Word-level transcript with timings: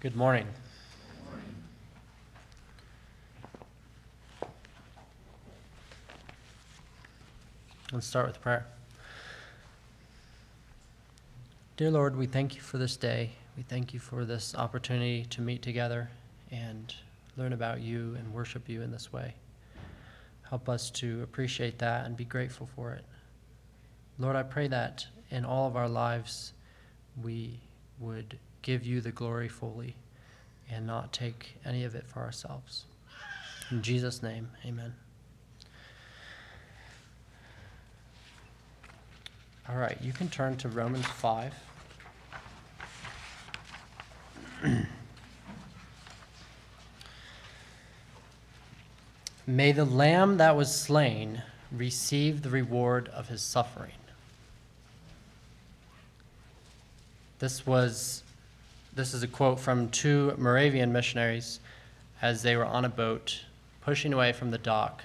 Good 0.00 0.14
morning. 0.14 0.46
Let's 7.92 8.06
start 8.06 8.28
with 8.28 8.40
prayer. 8.40 8.64
Dear 11.76 11.90
Lord, 11.90 12.14
we 12.14 12.26
thank 12.26 12.54
you 12.54 12.60
for 12.60 12.78
this 12.78 12.96
day. 12.96 13.32
We 13.56 13.64
thank 13.64 13.92
you 13.92 13.98
for 13.98 14.24
this 14.24 14.54
opportunity 14.54 15.24
to 15.30 15.40
meet 15.40 15.62
together 15.62 16.08
and 16.52 16.94
learn 17.36 17.52
about 17.52 17.80
you 17.80 18.14
and 18.20 18.32
worship 18.32 18.68
you 18.68 18.82
in 18.82 18.92
this 18.92 19.12
way. 19.12 19.34
Help 20.48 20.68
us 20.68 20.90
to 20.90 21.24
appreciate 21.24 21.80
that 21.80 22.06
and 22.06 22.16
be 22.16 22.24
grateful 22.24 22.68
for 22.76 22.92
it. 22.92 23.04
Lord, 24.16 24.36
I 24.36 24.44
pray 24.44 24.68
that 24.68 25.08
in 25.32 25.44
all 25.44 25.66
of 25.66 25.74
our 25.74 25.88
lives 25.88 26.52
we 27.20 27.58
would 27.98 28.38
give 28.62 28.84
you 28.84 29.00
the 29.00 29.12
glory 29.12 29.48
fully 29.48 29.94
and 30.70 30.86
not 30.86 31.12
take 31.12 31.56
any 31.64 31.84
of 31.84 31.94
it 31.94 32.06
for 32.06 32.20
ourselves. 32.20 32.84
In 33.70 33.82
Jesus' 33.82 34.22
name, 34.22 34.50
amen. 34.64 34.94
All 39.68 39.76
right, 39.76 39.98
you 40.00 40.12
can 40.12 40.28
turn 40.28 40.56
to 40.58 40.68
Romans 40.68 41.04
5. 41.04 41.54
May 49.46 49.72
the 49.72 49.84
lamb 49.84 50.38
that 50.38 50.56
was 50.56 50.74
slain 50.74 51.42
receive 51.70 52.42
the 52.42 52.50
reward 52.50 53.08
of 53.08 53.28
his 53.28 53.42
suffering. 53.42 53.92
This 57.38 57.66
was 57.66 58.22
this 58.94 59.14
is 59.14 59.22
a 59.22 59.28
quote 59.28 59.60
from 59.60 59.88
two 59.90 60.34
Moravian 60.38 60.92
missionaries 60.92 61.60
as 62.20 62.42
they 62.42 62.56
were 62.56 62.64
on 62.64 62.84
a 62.84 62.88
boat 62.88 63.44
pushing 63.80 64.12
away 64.12 64.32
from 64.32 64.50
the 64.50 64.58
dock 64.58 65.02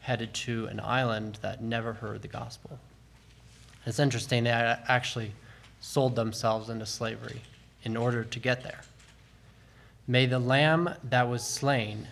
headed 0.00 0.32
to 0.32 0.66
an 0.66 0.80
island 0.80 1.38
that 1.42 1.62
never 1.62 1.94
heard 1.94 2.22
the 2.22 2.28
gospel. 2.28 2.78
It's 3.86 3.98
interesting 3.98 4.44
they 4.44 4.50
actually 4.50 5.32
sold 5.80 6.14
themselves 6.16 6.68
into 6.68 6.86
slavery 6.86 7.40
in 7.82 7.96
order 7.96 8.24
to 8.24 8.38
get 8.38 8.62
there. 8.62 8.82
May 10.06 10.26
the 10.26 10.38
lamb 10.38 10.90
that 11.04 11.28
was 11.28 11.46
slain 11.46 12.08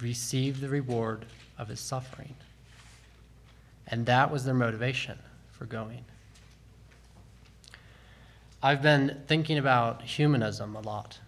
receive 0.00 0.60
the 0.60 0.68
reward 0.68 1.26
of 1.58 1.68
his 1.68 1.80
suffering. 1.80 2.34
And 3.86 4.06
that 4.06 4.30
was 4.30 4.44
their 4.44 4.54
motivation 4.54 5.18
for 5.52 5.66
going. 5.66 6.04
I've 8.64 8.80
been 8.80 9.20
thinking 9.26 9.58
about 9.58 10.00
humanism 10.00 10.74
a 10.74 10.80
lot, 10.80 11.18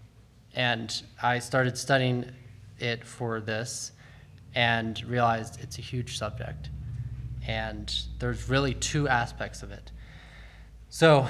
and 0.54 1.02
I 1.22 1.38
started 1.38 1.76
studying 1.76 2.24
it 2.78 3.04
for 3.04 3.42
this 3.42 3.92
and 4.54 5.04
realized 5.04 5.60
it's 5.60 5.76
a 5.76 5.82
huge 5.82 6.16
subject. 6.16 6.70
And 7.46 7.94
there's 8.20 8.48
really 8.48 8.72
two 8.72 9.06
aspects 9.06 9.62
of 9.62 9.70
it. 9.70 9.90
So 10.88 11.28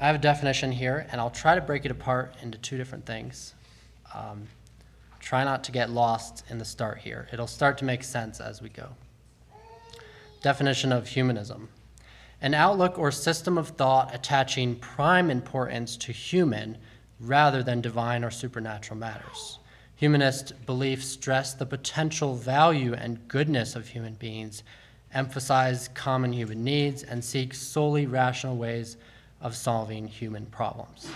I 0.00 0.06
have 0.06 0.16
a 0.16 0.20
definition 0.20 0.72
here, 0.72 1.06
and 1.12 1.20
I'll 1.20 1.28
try 1.28 1.54
to 1.54 1.60
break 1.60 1.84
it 1.84 1.90
apart 1.90 2.34
into 2.40 2.56
two 2.56 2.78
different 2.78 3.04
things. 3.04 3.52
Um, 4.14 4.44
try 5.20 5.44
not 5.44 5.64
to 5.64 5.70
get 5.70 5.90
lost 5.90 6.44
in 6.48 6.56
the 6.56 6.64
start 6.64 6.96
here. 6.96 7.28
It'll 7.30 7.46
start 7.46 7.76
to 7.76 7.84
make 7.84 8.04
sense 8.04 8.40
as 8.40 8.62
we 8.62 8.70
go. 8.70 8.88
Definition 10.40 10.92
of 10.92 11.08
humanism 11.08 11.68
an 12.46 12.54
outlook 12.54 12.96
or 12.96 13.10
system 13.10 13.58
of 13.58 13.70
thought 13.70 14.14
attaching 14.14 14.76
prime 14.76 15.32
importance 15.32 15.96
to 15.96 16.12
human 16.12 16.78
rather 17.18 17.60
than 17.60 17.80
divine 17.80 18.22
or 18.22 18.30
supernatural 18.30 18.96
matters. 18.96 19.58
Humanist 19.96 20.52
beliefs 20.64 21.08
stress 21.08 21.54
the 21.54 21.66
potential 21.66 22.36
value 22.36 22.94
and 22.94 23.26
goodness 23.26 23.74
of 23.74 23.88
human 23.88 24.14
beings, 24.14 24.62
emphasize 25.12 25.88
common 25.88 26.32
human 26.32 26.62
needs, 26.62 27.02
and 27.02 27.24
seek 27.24 27.52
solely 27.52 28.06
rational 28.06 28.56
ways 28.56 28.96
of 29.40 29.56
solving 29.56 30.06
human 30.06 30.46
problems. 30.46 31.10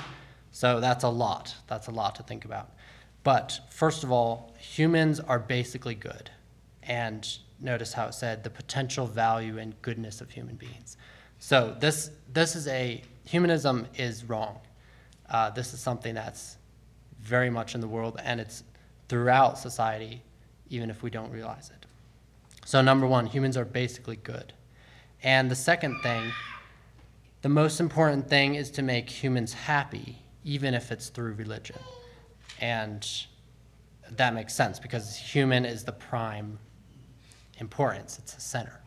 So 0.51 0.81
that's 0.81 1.05
a 1.05 1.09
lot. 1.09 1.55
That's 1.69 1.87
a 1.87 1.93
lot 1.93 2.17
to 2.17 2.25
think 2.25 2.45
about. 2.45 2.73
But 3.23 3.61
first 3.71 4.03
of 4.03 4.11
all, 4.11 4.53
humans 4.59 5.21
are 5.21 5.39
basically 5.39 5.95
good. 5.95 6.29
And 6.83 7.25
notice 7.61 7.93
how 7.93 8.07
it 8.07 8.15
said 8.15 8.43
the 8.43 8.51
potential 8.51 9.07
value 9.07 9.59
and 9.59 9.81
goodness 9.81 10.21
of 10.21 10.31
human 10.31 10.57
beings. 10.57 10.97
So 11.41 11.75
this 11.81 12.11
this 12.33 12.55
is 12.55 12.69
a 12.69 13.03
humanism 13.25 13.87
is 13.97 14.25
wrong. 14.25 14.61
Uh, 15.28 15.51
this 15.51 15.73
is 15.73 15.81
something 15.81 16.15
that's 16.15 16.59
very 17.19 17.51
much 17.51 17.75
in 17.75 17.81
the 17.81 17.89
world, 17.89 18.21
and 18.23 18.41
it's 18.41 18.62
throughout 19.09 19.59
society, 19.59 20.23
even 20.69 20.91
if 20.91 21.03
we 21.03 21.11
don't 21.11 21.31
realize 21.33 21.71
it. 21.71 21.87
So 22.67 22.83
number 22.83 23.06
one, 23.06 23.27
humans 23.27 23.56
are 23.56 23.65
basically 23.65 24.17
good, 24.17 24.53
and 25.23 25.51
the 25.51 25.56
second 25.56 26.01
thing, 26.03 26.31
the 27.43 27.49
most 27.49 27.81
important 27.81 28.28
thing 28.28 28.55
is 28.55 28.71
to 28.72 28.83
make 28.83 29.09
humans 29.09 29.55
happy, 29.55 30.19
even 30.45 30.75
if 30.75 30.93
it's 30.93 31.09
through 31.09 31.33
religion, 31.34 31.78
and 32.61 33.09
that 34.11 34.34
makes 34.34 34.55
sense 34.55 34.78
because 34.78 35.17
human 35.17 35.65
is 35.65 35.84
the 35.84 35.93
prime 35.93 36.59
importance, 37.59 38.19
it's 38.19 38.34
the 38.34 38.41
center. 38.41 38.80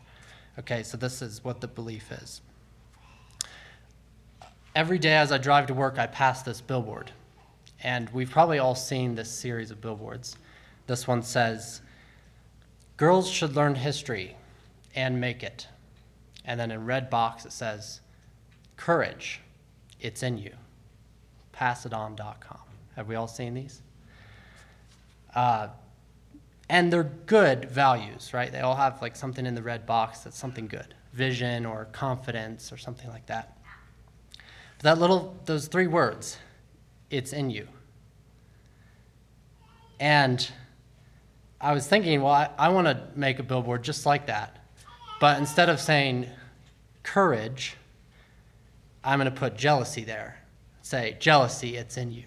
Okay, 0.58 0.82
so 0.82 0.96
this 0.96 1.20
is 1.20 1.42
what 1.42 1.60
the 1.60 1.68
belief 1.68 2.12
is. 2.12 2.40
Every 4.74 4.98
day 4.98 5.14
as 5.14 5.32
I 5.32 5.38
drive 5.38 5.66
to 5.66 5.74
work, 5.74 5.98
I 5.98 6.06
pass 6.06 6.42
this 6.42 6.60
billboard. 6.60 7.10
And 7.82 8.08
we've 8.10 8.30
probably 8.30 8.58
all 8.58 8.74
seen 8.74 9.14
this 9.14 9.30
series 9.30 9.70
of 9.70 9.80
billboards. 9.80 10.36
This 10.86 11.06
one 11.06 11.22
says, 11.22 11.80
Girls 12.96 13.28
should 13.28 13.56
learn 13.56 13.74
history 13.74 14.36
and 14.94 15.20
make 15.20 15.42
it. 15.42 15.66
And 16.44 16.58
then 16.58 16.70
in 16.70 16.86
red 16.86 17.10
box 17.10 17.44
it 17.44 17.52
says, 17.52 18.00
Courage, 18.76 19.40
it's 20.00 20.22
in 20.22 20.38
you. 20.38 20.52
PassItOn.com. 21.54 22.58
Have 22.96 23.08
we 23.08 23.16
all 23.16 23.28
seen 23.28 23.54
these? 23.54 23.82
Uh, 25.34 25.68
and 26.68 26.92
they're 26.92 27.04
good 27.04 27.70
values, 27.70 28.32
right? 28.32 28.50
They 28.50 28.60
all 28.60 28.76
have 28.76 29.02
like 29.02 29.16
something 29.16 29.44
in 29.44 29.54
the 29.54 29.62
red 29.62 29.86
box 29.86 30.20
that's 30.20 30.38
something 30.38 30.66
good 30.66 30.94
vision 31.12 31.64
or 31.64 31.86
confidence 31.86 32.72
or 32.72 32.76
something 32.76 33.08
like 33.08 33.26
that. 33.26 33.58
But 34.78 34.82
that 34.82 34.98
little, 34.98 35.36
those 35.44 35.68
three 35.68 35.86
words, 35.86 36.38
it's 37.10 37.32
in 37.32 37.50
you. 37.50 37.68
And 40.00 40.46
I 41.60 41.72
was 41.72 41.86
thinking, 41.86 42.20
well, 42.20 42.32
I, 42.32 42.50
I 42.58 42.68
want 42.70 42.86
to 42.88 43.08
make 43.14 43.38
a 43.38 43.42
billboard 43.42 43.84
just 43.84 44.06
like 44.06 44.26
that. 44.26 44.58
But 45.20 45.38
instead 45.38 45.68
of 45.68 45.80
saying 45.80 46.26
courage, 47.02 47.76
I'm 49.04 49.18
going 49.18 49.32
to 49.32 49.38
put 49.38 49.56
jealousy 49.56 50.04
there. 50.04 50.40
Say, 50.82 51.16
jealousy, 51.20 51.76
it's 51.76 51.96
in 51.96 52.10
you. 52.10 52.24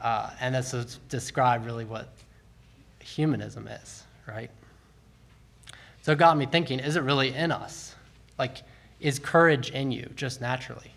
Uh, 0.00 0.30
and 0.40 0.54
this 0.54 0.72
is 0.72 1.00
describe 1.08 1.66
really 1.66 1.84
what 1.84 2.15
humanism 3.06 3.68
is, 3.68 4.04
right? 4.26 4.50
So 6.02 6.12
it 6.12 6.18
got 6.18 6.36
me 6.36 6.46
thinking 6.46 6.80
is 6.80 6.96
it 6.96 7.02
really 7.02 7.34
in 7.34 7.52
us? 7.52 7.94
Like, 8.38 8.62
is 9.00 9.18
courage 9.18 9.70
in 9.70 9.90
you 9.92 10.10
just 10.16 10.40
naturally? 10.40 10.90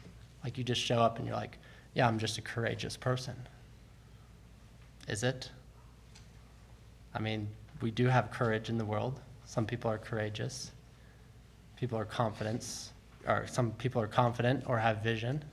Like, 0.44 0.58
you 0.58 0.64
just 0.64 0.82
show 0.82 1.00
up 1.00 1.18
and 1.18 1.28
you're 1.28 1.36
like, 1.36 1.58
yeah, 1.94 2.08
I'm 2.08 2.20
just 2.20 2.38
a 2.38 2.42
courageous 2.42 2.96
person. 2.96 3.36
Is 5.08 5.24
it? 5.24 5.50
I 7.14 7.20
mean, 7.20 7.48
we 7.82 7.92
do 7.92 8.08
have 8.08 8.32
courage 8.32 8.70
in 8.70 8.78
the 8.78 8.86
world. 8.86 9.20
Some 9.46 9.66
people 9.66 9.90
are 9.90 9.98
courageous. 9.98 10.72
People 11.78 11.98
are 11.98 12.06
confident, 12.06 12.92
or 13.28 13.48
some 13.48 13.72
people 13.72 14.02
are 14.02 14.08
confident 14.08 14.64
or 14.68 14.78
have 14.78 14.98
vision. 14.98 15.44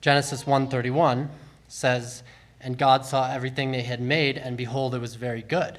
Genesis 0.00 0.44
1:31 0.44 1.28
says, 1.68 2.22
and 2.60 2.76
God 2.76 3.04
saw 3.04 3.30
everything 3.30 3.70
they 3.70 3.82
had 3.82 4.00
made, 4.00 4.36
and 4.36 4.56
behold, 4.56 4.94
it 4.94 5.00
was 5.00 5.14
very 5.14 5.42
good. 5.42 5.78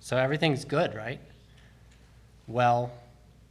So 0.00 0.16
everything's 0.16 0.64
good, 0.64 0.94
right? 0.94 1.20
Well, 2.46 2.92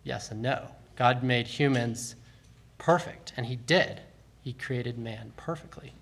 yes 0.04 0.30
and 0.32 0.42
no. 0.42 0.68
God 0.96 1.24
made 1.24 1.48
humans 1.48 2.16
perfect, 2.78 3.34
and 3.36 3.46
He 3.46 3.56
did. 3.56 4.02
He 4.44 4.54
created 4.54 4.98
man 4.98 5.34
perfectly. 5.36 5.94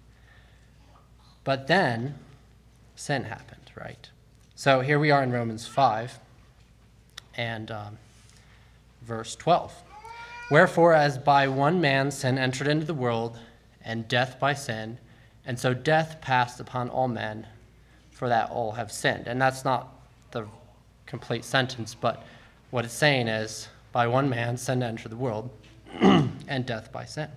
But 1.44 1.68
then 1.68 2.16
sin 2.96 3.24
happened, 3.24 3.72
right? 3.76 4.10
So 4.56 4.82
here 4.82 5.00
we 5.00 5.10
are 5.10 5.24
in 5.24 5.32
Romans 5.32 5.66
5 5.66 6.20
and 7.36 7.72
um, 7.72 7.98
verse 9.02 9.36
12. 9.36 9.74
Wherefore, 10.52 10.94
as 10.94 11.18
by 11.18 11.48
one 11.48 11.80
man 11.80 12.12
sin 12.12 12.38
entered 12.38 12.68
into 12.68 12.86
the 12.86 12.94
world, 12.94 13.38
and 13.84 14.08
death 14.08 14.40
by 14.40 14.54
sin, 14.54 14.98
and 15.46 15.60
so 15.60 15.74
death 15.74 16.20
passed 16.22 16.60
upon 16.60 16.90
all 16.90 17.08
men, 17.08 17.48
for 18.12 18.30
that 18.30 18.50
all 18.52 18.74
have 18.74 18.92
sinned. 18.92 19.28
And 19.28 19.42
that's 19.42 19.66
not 19.66 19.90
the 20.32 20.46
complete 21.06 21.44
sentence, 21.44 21.96
but 21.96 22.24
what 22.70 22.86
it's 22.86 22.94
saying 22.94 23.28
is 23.28 23.68
by 23.92 24.08
one 24.08 24.30
man 24.30 24.58
sin 24.58 24.84
entered 24.84 25.12
the 25.12 25.18
world, 25.18 25.50
and 26.02 26.66
death 26.66 26.92
by 26.92 27.06
sin. 27.06 27.30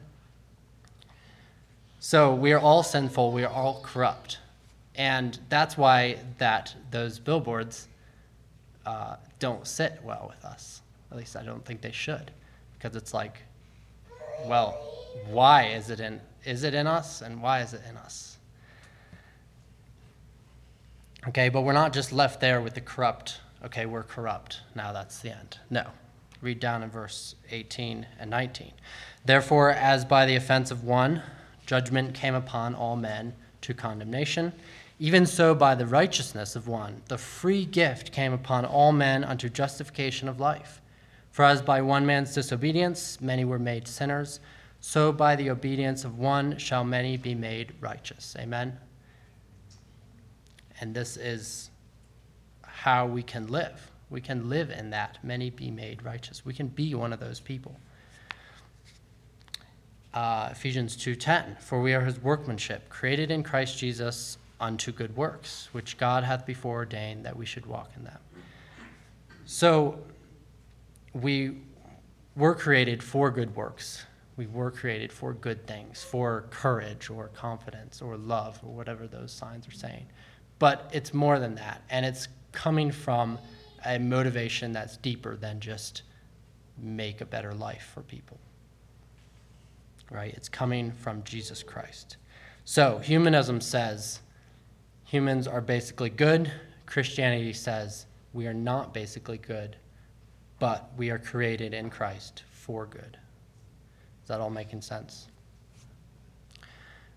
So 1.99 2.35
we 2.35 2.53
are 2.53 2.61
all 2.61 2.83
sinful, 2.83 3.33
we 3.33 3.45
are 3.45 3.53
all 3.53 3.81
corrupt. 3.83 4.39
And 4.95 5.39
that's 5.49 5.77
why 5.77 6.19
that 6.39 6.75
those 6.91 7.19
billboards 7.19 7.89
uh, 8.87 9.17
don't 9.39 9.67
sit 9.67 9.99
well 10.05 10.27
with 10.29 10.45
us. 10.45 10.83
At 11.11 11.17
least 11.17 11.37
I 11.37 11.43
don't 11.43 11.65
think 11.65 11.81
they 11.81 11.93
should, 11.93 12.31
because 12.75 12.95
it's 12.95 13.15
like, 13.15 13.39
well, 14.45 14.73
why 15.27 15.69
is 15.69 15.91
it 15.91 16.01
in 16.01 16.21
is 16.45 16.65
it 16.65 16.75
in 16.75 16.87
us, 16.87 17.23
and 17.23 17.43
why 17.43 17.61
is 17.61 17.73
it 17.73 17.83
in 17.89 17.97
us? 17.97 18.39
Okay, 21.29 21.49
but 21.49 21.63
we're 21.63 21.73
not 21.73 21.93
just 21.93 22.13
left 22.13 22.41
there 22.41 22.61
with 22.61 22.75
the 22.75 22.81
corrupt. 22.81 23.41
Okay, 23.65 23.87
we're 23.87 24.03
corrupt. 24.03 24.61
Now 24.75 24.93
that's 24.93 25.21
the 25.21 25.31
end. 25.31 25.59
No. 25.71 25.87
Read 26.43 26.61
down 26.61 26.83
in 26.83 26.91
verse 26.91 27.35
18 27.51 28.07
and 28.21 28.31
19. 28.31 28.73
Therefore, 29.25 29.71
as 29.71 30.05
by 30.05 30.27
the 30.27 30.37
offense 30.37 30.71
of 30.71 30.85
one, 30.85 31.23
judgment 31.65 32.15
came 32.15 32.35
upon 32.35 32.75
all 32.75 32.97
men 32.97 33.35
to 33.63 33.73
condemnation, 33.73 34.53
even 35.01 35.27
so 35.27 35.55
by 35.55 35.75
the 35.75 35.87
righteousness 35.87 36.55
of 36.55 36.69
one, 36.69 37.03
the 37.09 37.19
free 37.19 37.65
gift 37.65 38.13
came 38.13 38.33
upon 38.33 38.65
all 38.65 38.93
men 38.93 39.25
unto 39.25 39.49
justification 39.49 40.29
of 40.29 40.39
life. 40.39 40.81
For 41.31 41.45
as 41.45 41.63
by 41.63 41.81
one 41.83 42.07
man's 42.07 42.35
disobedience 42.35 43.21
many 43.21 43.45
were 43.45 43.59
made 43.59 43.89
sinners, 43.89 44.39
so 44.87 45.13
by 45.13 45.35
the 45.35 45.49
obedience 45.49 46.05
of 46.05 46.19
one 46.19 46.59
shall 46.59 46.85
many 46.85 47.17
be 47.17 47.35
made 47.35 47.73
righteous. 47.81 48.37
Amen. 48.39 48.77
And 50.79 50.95
this 50.95 51.17
is 51.17 51.71
how 52.61 53.07
we 53.07 53.23
can 53.23 53.47
live. 53.47 53.91
We 54.11 54.21
can 54.21 54.51
live 54.51 54.69
in 54.69 54.91
that, 54.91 55.25
many 55.25 55.49
be 55.49 55.71
made 55.71 56.03
righteous. 56.05 56.45
We 56.45 56.53
can 56.53 56.67
be 56.69 56.95
one 56.95 57.15
of 57.15 57.19
those 57.19 57.41
people. 57.41 57.81
Uh, 60.13 60.51
Ephesians 60.53 60.99
2:10 60.99 61.63
For 61.63 61.81
we 61.81 61.95
are 61.95 62.03
his 62.03 62.21
workmanship 62.21 62.91
created 62.91 63.31
in 63.31 63.43
Christ 63.43 63.79
Jesus 63.79 64.37
unto 64.61 64.93
good 64.93 65.17
works 65.17 65.71
which 65.73 65.97
God 65.97 66.25
hath 66.25 66.45
before 66.45 66.77
ordained 66.77 67.25
that 67.25 67.35
we 67.35 67.47
should 67.47 67.65
walk 67.65 67.91
in 67.97 68.05
them. 68.05 68.21
So 69.47 70.05
we 71.15 71.63
were 72.37 72.55
created 72.55 73.03
for 73.03 73.31
good 73.31 73.57
works. 73.57 74.05
We 74.37 74.47
were 74.47 74.71
created 74.71 75.13
for 75.13 75.33
good 75.33 75.67
things, 75.67 76.03
for 76.03 76.47
courage 76.51 77.09
or 77.09 77.29
confidence 77.29 78.03
or 78.03 78.17
love 78.17 78.59
or 78.65 78.75
whatever 78.75 79.07
those 79.07 79.33
signs 79.33 79.69
are 79.69 79.73
saying. 79.73 80.07
But 80.59 80.91
it's 80.93 81.15
more 81.15 81.39
than 81.39 81.55
that 81.57 81.83
and 81.91 82.05
it's 82.05 82.29
coming 82.53 82.91
from 82.91 83.39
a 83.85 83.99
motivation 83.99 84.73
that's 84.73 84.97
deeper 84.97 85.37
than 85.37 85.61
just 85.61 86.03
make 86.79 87.21
a 87.21 87.27
better 87.27 87.53
life 87.53 87.91
for 87.95 88.03
people. 88.03 88.39
Right? 90.11 90.35
It's 90.35 90.49
coming 90.49 90.93
from 90.93 91.23
Jesus 91.25 91.63
Christ. 91.63 92.17
So, 92.65 92.99
humanism 92.99 93.61
says 93.61 94.21
humans 95.05 95.47
are 95.47 95.61
basically 95.61 96.11
good. 96.11 96.51
Christianity 96.87 97.53
says 97.53 98.07
we 98.33 98.47
are 98.47 98.55
not 98.55 98.95
basically 98.95 99.39
good, 99.39 99.77
but 100.59 100.91
we 100.97 101.11
are 101.11 101.19
created 101.19 101.75
in 101.75 101.91
Christ 101.91 102.45
for 102.51 102.87
good. 102.87 103.19
Is 104.25 104.29
that 104.29 104.41
all 104.41 104.51
making 104.51 104.81
sense? 104.81 105.29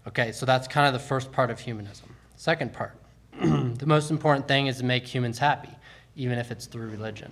Okay, 0.08 0.34
so 0.34 0.46
that's 0.46 0.68
kind 0.68 0.86
of 0.88 0.94
the 0.94 1.06
first 1.08 1.32
part 1.32 1.50
of 1.50 1.60
humanism. 1.60 2.14
Second 2.36 2.74
part 2.74 2.96
the 3.42 3.86
most 3.86 4.12
important 4.12 4.48
thing 4.48 4.68
is 4.68 4.78
to 4.78 4.84
make 4.84 5.06
humans 5.06 5.40
happy 5.40 5.70
even 6.18 6.38
if 6.38 6.52
it's 6.52 6.66
through 6.66 6.90
religion. 6.90 7.32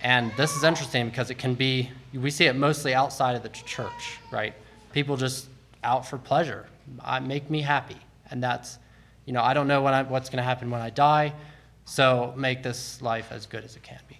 And 0.00 0.32
this 0.36 0.56
is 0.56 0.64
interesting 0.64 1.10
because 1.10 1.30
it 1.30 1.36
can 1.36 1.54
be, 1.54 1.90
we 2.14 2.30
see 2.30 2.46
it 2.46 2.56
mostly 2.56 2.94
outside 2.94 3.36
of 3.36 3.42
the 3.42 3.48
church, 3.50 4.18
right? 4.30 4.54
People 4.92 5.16
just 5.16 5.48
out 5.82 6.06
for 6.06 6.16
pleasure. 6.16 6.66
I, 7.04 7.20
make 7.20 7.50
me 7.50 7.60
happy. 7.60 7.96
And 8.30 8.42
that's, 8.42 8.78
you 9.26 9.32
know, 9.32 9.42
I 9.42 9.52
don't 9.52 9.68
know 9.68 9.84
I, 9.84 10.02
what's 10.02 10.30
going 10.30 10.38
to 10.38 10.44
happen 10.44 10.70
when 10.70 10.80
I 10.80 10.90
die, 10.90 11.34
so 11.84 12.32
make 12.36 12.62
this 12.62 13.02
life 13.02 13.28
as 13.30 13.44
good 13.46 13.64
as 13.64 13.76
it 13.76 13.82
can 13.82 14.00
be. 14.08 14.18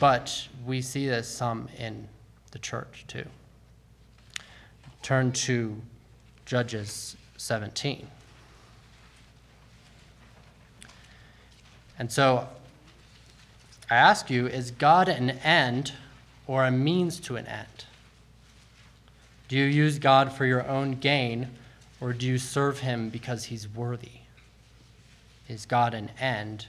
But 0.00 0.48
we 0.66 0.82
see 0.82 1.06
this 1.06 1.28
some 1.28 1.68
in 1.78 2.08
the 2.48 2.58
church 2.58 3.04
too. 3.06 3.26
Turn 5.02 5.32
to 5.32 5.80
Judges 6.44 7.16
17. 7.36 8.06
And 11.98 12.10
so 12.12 12.48
I 13.90 13.96
ask 13.96 14.30
you 14.30 14.46
is 14.46 14.70
God 14.70 15.08
an 15.08 15.30
end 15.30 15.92
or 16.46 16.64
a 16.64 16.70
means 16.70 17.20
to 17.20 17.36
an 17.36 17.46
end? 17.46 17.84
Do 19.48 19.56
you 19.56 19.64
use 19.64 19.98
God 19.98 20.32
for 20.32 20.44
your 20.44 20.66
own 20.68 20.92
gain 20.92 21.48
or 22.00 22.12
do 22.12 22.26
you 22.26 22.38
serve 22.38 22.80
him 22.80 23.08
because 23.08 23.44
he's 23.44 23.68
worthy? 23.68 24.20
Is 25.48 25.64
God 25.64 25.94
an 25.94 26.10
end 26.20 26.66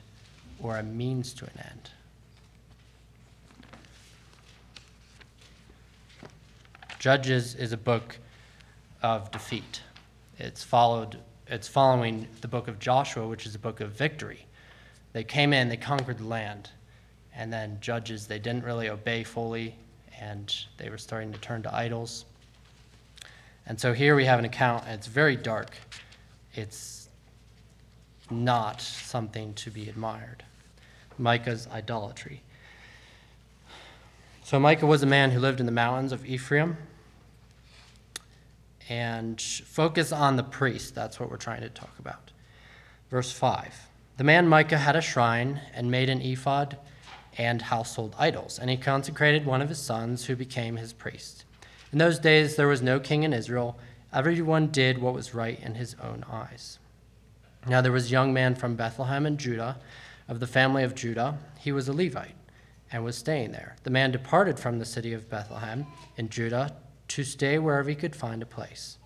or 0.62 0.78
a 0.78 0.84
means 0.84 1.34
to 1.36 1.46
an 1.46 1.58
end? 1.58 1.90
Judges 7.00 7.56
is 7.56 7.72
a 7.72 7.78
book 7.78 8.18
of 9.02 9.32
defeat. 9.32 9.82
It's 10.38 10.64
followed 10.64 11.18
it's 11.48 11.68
following 11.68 12.28
the 12.42 12.48
book 12.48 12.68
of 12.68 12.78
Joshua, 12.78 13.28
which 13.28 13.48
is 13.48 13.56
a 13.56 13.60
book 13.60 13.80
of 13.80 13.92
victory. 13.92 14.46
They 15.14 15.24
came 15.24 15.52
in, 15.52 15.68
they 15.68 15.78
conquered 15.78 16.20
the 16.20 16.26
land, 16.26 16.70
and 17.36 17.52
then 17.52 17.80
judges, 17.82 18.28
they 18.28 18.38
didn't 18.38 18.64
really 18.66 18.90
obey 18.90 19.24
fully, 19.24 19.76
and 20.20 20.54
they 20.78 20.90
were 20.92 21.00
starting 21.00 21.32
to 21.32 21.40
turn 21.40 21.64
to 21.64 21.74
idols. 21.74 22.26
And 23.66 23.80
so 23.80 23.94
here 23.94 24.16
we 24.16 24.26
have 24.26 24.38
an 24.38 24.46
account, 24.46 24.84
and 24.86 24.94
it's 24.94 25.08
very 25.08 25.36
dark. 25.36 25.72
It's 26.54 27.10
not 28.30 28.80
something 28.80 29.56
to 29.56 29.72
be 29.72 29.90
admired. 29.90 30.44
Micah's 31.18 31.68
idolatry. 31.68 32.44
So 34.50 34.60
Micah 34.60 34.88
was 34.88 35.04
a 35.04 35.06
man 35.06 35.30
who 35.30 35.40
lived 35.40 35.60
in 35.60 35.68
the 35.68 35.72
mountains 35.72 36.12
of 36.12 36.26
Ephraim. 36.26 36.76
And 38.90 39.40
focus 39.40 40.12
on 40.12 40.38
the 40.38 40.44
priest. 40.44 40.96
That's 40.96 41.20
what 41.20 41.30
we're 41.30 41.38
trying 41.38 41.62
to 41.62 41.70
talk 41.70 41.94
about. 42.00 42.32
Verse 43.12 43.32
5. 43.32 43.88
The 44.18 44.24
man 44.24 44.48
Micah 44.48 44.80
had 44.80 44.96
a 44.96 45.02
shrine 45.02 45.62
and 45.76 45.92
made 45.92 46.10
an 46.10 46.24
ephod 46.24 46.80
and 47.38 47.62
household 47.62 48.16
idols, 48.18 48.58
and 48.58 48.72
he 48.72 48.78
consecrated 48.78 49.46
one 49.46 49.62
of 49.62 49.70
his 49.70 49.78
sons 49.78 50.26
who 50.26 50.36
became 50.36 50.78
his 50.78 50.94
priest. 50.94 51.46
In 51.92 52.00
those 52.00 52.18
days 52.18 52.56
there 52.56 52.68
was 52.68 52.82
no 52.82 53.00
king 53.00 53.22
in 53.22 53.34
Israel. 53.34 53.78
Everyone 54.12 54.70
did 54.70 54.98
what 54.98 55.14
was 55.14 55.36
right 55.36 55.60
in 55.62 55.76
his 55.76 55.96
own 56.02 56.26
eyes. 56.28 56.80
Now 57.68 57.82
there 57.82 57.92
was 57.92 58.08
a 58.08 58.14
young 58.14 58.34
man 58.34 58.56
from 58.56 58.76
Bethlehem 58.76 59.28
in 59.28 59.38
Judah, 59.38 59.78
of 60.28 60.40
the 60.40 60.48
family 60.48 60.84
of 60.84 60.96
Judah. 60.96 61.38
He 61.60 61.72
was 61.72 61.88
a 61.88 61.94
Levite 61.94 62.39
and 62.92 63.04
was 63.04 63.18
staying 63.18 63.52
there. 63.52 63.76
The 63.84 63.90
man 63.90 64.12
departed 64.12 64.60
from 64.60 64.80
the 64.80 64.86
city 64.86 65.14
of 65.14 65.30
Bethlehem 65.30 65.86
in 66.18 66.30
Judah 66.30 66.76
to 67.10 67.24
stay 67.24 67.60
wherever 67.60 67.90
he 67.90 67.96
could 67.96 68.16
find 68.16 68.42
a 68.42 68.48
place. 68.48 68.98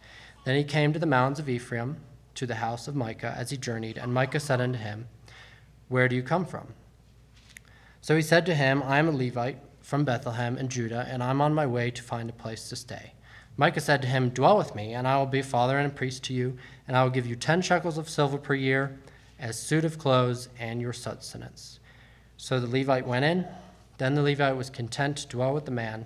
Then 0.46 0.56
he 0.56 0.64
came 0.64 0.94
to 0.94 1.00
the 1.00 1.06
mountains 1.06 1.40
of 1.40 1.50
Ephraim 1.50 1.98
to 2.36 2.46
the 2.46 2.56
house 2.56 2.88
of 2.88 2.96
Micah 2.96 3.34
as 3.38 3.50
he 3.50 3.58
journeyed, 3.58 3.98
and 3.98 4.14
Micah 4.14 4.40
said 4.40 4.60
unto 4.60 4.80
him, 4.80 5.08
Where 5.88 6.08
do 6.08 6.16
you 6.16 6.24
come 6.24 6.46
from? 6.46 6.74
So 8.02 8.16
he 8.16 8.22
said 8.22 8.46
to 8.48 8.56
him, 8.56 8.84
I 8.84 9.00
am 9.00 9.08
a 9.08 9.12
Levite 9.12 9.60
from 9.82 10.04
Bethlehem 10.04 10.58
in 10.58 10.70
Judah, 10.70 11.08
and 11.10 11.24
I'm 11.24 11.42
on 11.42 11.54
my 11.54 11.66
way 11.66 11.92
to 11.92 12.04
find 12.04 12.30
a 12.30 12.34
place 12.34 12.70
to 12.70 12.76
stay. 12.76 13.14
Micah 13.56 13.80
said 13.80 14.02
to 14.02 14.08
him, 14.08 14.30
Dwell 14.30 14.58
with 14.58 14.76
me, 14.76 14.94
and 14.94 15.08
I 15.08 15.18
will 15.18 15.28
be 15.28 15.40
a 15.40 15.44
father 15.44 15.78
and 15.78 15.92
a 15.92 15.94
priest 15.94 16.24
to 16.26 16.34
you, 16.34 16.58
and 16.88 16.98
I 16.98 17.04
will 17.04 17.12
give 17.12 17.28
you 17.28 17.36
ten 17.36 17.62
shekels 17.62 17.98
of 17.98 18.10
silver 18.10 18.38
per 18.38 18.56
year, 18.56 18.98
as 19.40 19.60
suit 19.60 19.86
of 19.86 20.00
clothes, 20.00 20.50
and 20.60 20.82
your 20.82 20.94
sustenance. 20.94 21.80
So 22.38 22.60
the 22.60 22.68
Levite 22.68 23.06
went 23.06 23.26
in. 23.26 23.46
Then 23.98 24.16
the 24.16 24.22
Levite 24.22 24.58
was 24.58 24.70
content 24.70 25.18
to 25.18 25.28
dwell 25.28 25.54
with 25.54 25.66
the 25.66 25.72
man, 25.72 26.06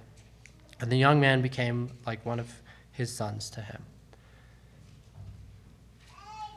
and 0.80 0.92
the 0.92 0.98
young 0.98 1.20
man 1.20 1.42
became 1.42 1.92
like 2.06 2.26
one 2.26 2.40
of 2.40 2.62
his 2.92 3.16
sons 3.16 3.50
to 3.52 3.62
him. 3.62 3.84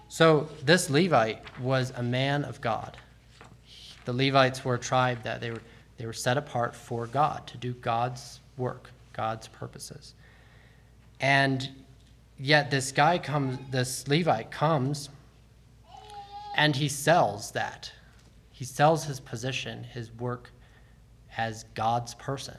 So 0.08 0.48
this 0.64 0.90
Levite 0.90 1.40
was 1.60 1.92
a 1.96 2.02
man 2.02 2.44
of 2.44 2.60
God. 2.60 2.96
The 4.06 4.12
Levites 4.12 4.64
were 4.64 4.74
a 4.74 4.78
tribe 4.78 5.22
that 5.22 5.40
they 5.40 5.52
were, 5.52 5.62
they 5.98 6.06
were 6.06 6.12
set 6.12 6.36
apart 6.36 6.74
for 6.74 7.06
God, 7.06 7.46
to 7.46 7.56
do 7.56 7.74
God's 7.74 8.40
work, 8.56 8.90
God's 9.12 9.46
purposes. 9.46 10.14
And 11.20 11.68
yet 12.38 12.70
this 12.70 12.90
guy 12.90 13.18
comes, 13.18 13.58
this 13.70 14.08
Levite 14.08 14.50
comes, 14.50 15.10
and 16.56 16.74
he 16.74 16.88
sells 16.88 17.52
that. 17.52 17.92
He 18.50 18.64
sells 18.64 19.04
his 19.04 19.20
position, 19.20 19.84
his 19.84 20.10
work 20.12 20.50
as 21.36 21.64
God's 21.74 22.14
person 22.14 22.56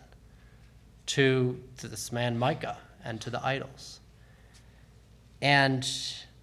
to, 1.07 1.61
to 1.77 1.87
this 1.87 2.11
man 2.11 2.37
Micah 2.37 2.77
and 3.03 3.19
to 3.21 3.29
the 3.29 3.43
idols. 3.45 3.99
And 5.41 5.87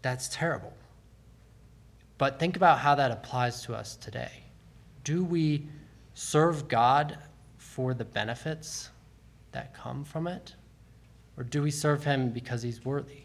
that's 0.02 0.28
terrible. 0.28 0.72
But 2.18 2.40
think 2.40 2.56
about 2.56 2.80
how 2.80 2.94
that 2.96 3.10
applies 3.10 3.62
to 3.62 3.74
us 3.74 3.96
today. 3.96 4.42
Do 5.04 5.22
we 5.24 5.66
serve 6.14 6.68
God 6.68 7.16
for 7.56 7.94
the 7.94 8.04
benefits 8.04 8.90
that 9.52 9.72
come 9.72 10.04
from 10.04 10.26
it? 10.26 10.54
Or 11.36 11.44
do 11.44 11.62
we 11.62 11.70
serve 11.70 12.02
him 12.02 12.30
because 12.30 12.62
he's 12.62 12.84
worthy? 12.84 13.22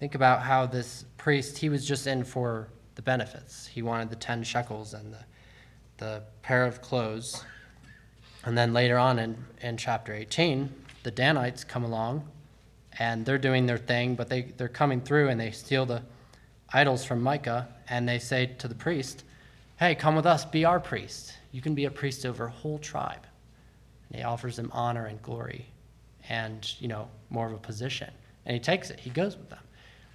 Think 0.00 0.14
about 0.14 0.42
how 0.42 0.64
this 0.64 1.04
priest, 1.18 1.58
he 1.58 1.68
was 1.68 1.86
just 1.86 2.06
in 2.06 2.24
for 2.24 2.68
the 2.94 3.02
benefits. 3.02 3.66
He 3.66 3.82
wanted 3.82 4.08
the 4.10 4.16
10 4.16 4.42
shekels 4.44 4.94
and 4.94 5.12
the, 5.12 5.18
the 5.98 6.22
pair 6.42 6.64
of 6.64 6.80
clothes. 6.80 7.44
And 8.44 8.56
then 8.56 8.72
later 8.72 8.98
on 8.98 9.18
in, 9.18 9.36
in 9.60 9.76
chapter 9.76 10.14
18, 10.14 10.72
the 11.02 11.10
Danites 11.10 11.64
come 11.64 11.84
along 11.84 12.26
and 12.98 13.24
they're 13.24 13.38
doing 13.38 13.66
their 13.66 13.78
thing, 13.78 14.14
but 14.14 14.28
they, 14.28 14.52
they're 14.56 14.68
coming 14.68 15.00
through 15.00 15.28
and 15.28 15.38
they 15.38 15.50
steal 15.50 15.86
the 15.86 16.02
idols 16.72 17.04
from 17.04 17.22
Micah 17.22 17.68
and 17.88 18.08
they 18.08 18.18
say 18.18 18.46
to 18.58 18.68
the 18.68 18.74
priest, 18.74 19.24
Hey, 19.78 19.94
come 19.94 20.16
with 20.16 20.26
us, 20.26 20.44
be 20.44 20.64
our 20.64 20.80
priest. 20.80 21.34
You 21.52 21.60
can 21.60 21.74
be 21.74 21.84
a 21.84 21.90
priest 21.90 22.26
over 22.26 22.46
a 22.46 22.50
whole 22.50 22.78
tribe. 22.78 23.26
And 24.08 24.18
he 24.18 24.24
offers 24.24 24.58
him 24.58 24.70
honor 24.72 25.06
and 25.06 25.22
glory 25.22 25.66
and, 26.28 26.74
you 26.80 26.88
know, 26.88 27.08
more 27.30 27.46
of 27.46 27.52
a 27.52 27.58
position. 27.58 28.10
And 28.44 28.54
he 28.54 28.60
takes 28.60 28.90
it, 28.90 28.98
he 28.98 29.10
goes 29.10 29.36
with 29.36 29.50
them. 29.50 29.62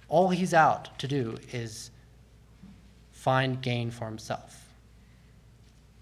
All 0.08 0.28
he's 0.28 0.52
out 0.52 0.98
to 0.98 1.08
do 1.08 1.38
is 1.52 1.90
find 3.12 3.60
gain 3.62 3.90
for 3.90 4.04
himself. 4.04 4.68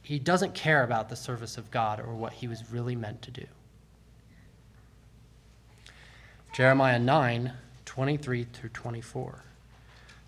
He 0.02 0.18
doesn't 0.18 0.54
care 0.54 0.82
about 0.82 1.08
the 1.08 1.16
service 1.16 1.56
of 1.56 1.70
God 1.70 2.00
or 2.00 2.14
what 2.14 2.34
he 2.34 2.48
was 2.48 2.72
really 2.72 2.96
meant 2.96 3.22
to 3.22 3.30
do. 3.30 3.46
Jeremiah 6.52 6.98
9, 6.98 7.52
23 7.86 8.44
through 8.44 8.68
24. 8.70 9.44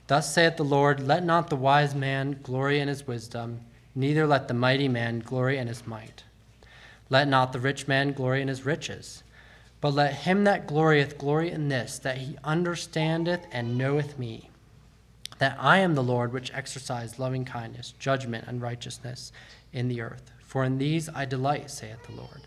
Thus 0.07 0.33
saith 0.33 0.57
the 0.57 0.65
Lord, 0.65 1.01
Let 1.01 1.25
not 1.25 1.51
the 1.51 1.57
wise 1.57 1.95
man 1.95 2.39
glory 2.43 2.79
in 2.79 2.89
his 2.89 3.07
wisdom, 3.07 3.61
neither 3.95 4.27
let 4.27 4.49
the 4.49 4.55
mighty 4.55 4.89
man 4.89 5.21
glory 5.21 5.59
in 5.59 5.67
his 5.67 5.87
might. 5.87 6.25
Let 7.11 7.29
not 7.29 7.53
the 7.53 7.61
rich 7.61 7.89
man 7.89 8.13
glory 8.13 8.41
in 8.41 8.49
his 8.49 8.65
riches, 8.65 9.23
but 9.81 9.93
let 9.93 10.15
him 10.15 10.45
that 10.45 10.67
glorieth 10.67 11.19
glory 11.19 11.51
in 11.51 11.69
this, 11.69 11.99
that 11.99 12.19
he 12.19 12.39
understandeth 12.45 13.47
and 13.53 13.77
knoweth 13.77 14.19
me, 14.19 14.51
that 15.39 15.59
I 15.61 15.79
am 15.79 15.95
the 15.95 16.03
Lord 16.03 16.33
which 16.33 16.53
exercise 16.55 17.19
loving 17.19 17.45
kindness, 17.45 17.93
judgment, 17.99 18.47
and 18.47 18.63
righteousness 18.63 19.33
in 19.75 19.89
the 19.89 20.01
earth. 20.01 20.31
For 20.41 20.65
in 20.65 20.79
these 20.79 21.11
I 21.11 21.27
delight, 21.27 21.71
saith 21.71 22.03
the 22.07 22.13
Lord. 22.13 22.47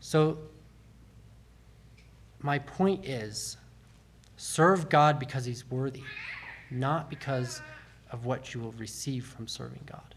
So, 0.00 0.38
my 2.40 2.58
point 2.60 3.04
is 3.04 3.56
serve 4.36 4.88
God 4.88 5.18
because 5.18 5.44
he's 5.44 5.68
worthy, 5.68 6.04
not 6.70 7.10
because 7.10 7.60
of 8.12 8.24
what 8.24 8.54
you 8.54 8.60
will 8.60 8.72
receive 8.72 9.26
from 9.26 9.48
serving 9.48 9.82
God. 9.84 10.14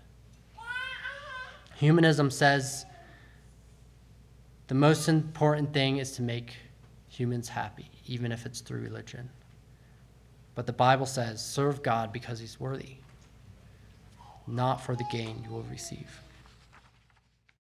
Humanism 1.75 2.29
says 2.29 2.85
the 4.67 4.75
most 4.75 5.09
important 5.09 5.73
thing 5.73 5.97
is 5.97 6.11
to 6.13 6.21
make 6.21 6.55
humans 7.07 7.49
happy, 7.49 7.89
even 8.05 8.31
if 8.31 8.45
it's 8.45 8.61
through 8.61 8.81
religion. 8.81 9.29
But 10.53 10.67
the 10.67 10.73
Bible 10.73 11.07
says 11.07 11.43
serve 11.43 11.81
God 11.81 12.13
because 12.13 12.39
he's 12.39 12.59
worthy, 12.59 12.97
not 14.49 14.81
for 14.81 14.95
the 14.95 15.05
gain 15.11 15.43
you 15.43 15.51
will 15.51 15.63
receive. 15.63 16.21